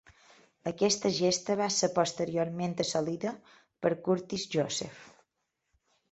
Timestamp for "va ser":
1.59-1.89